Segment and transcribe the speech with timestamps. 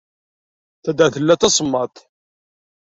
[0.83, 1.97] Taddart tella d tasemmaḍt.